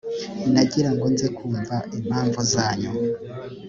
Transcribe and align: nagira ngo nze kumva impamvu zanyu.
nagira 0.53 0.89
ngo 0.95 1.05
nze 1.13 1.27
kumva 1.37 1.75
impamvu 1.97 2.39
zanyu. 2.53 2.91